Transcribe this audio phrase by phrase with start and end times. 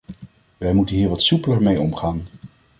[0.57, 2.27] Wij moeten hier wat soepeler mee omgaan.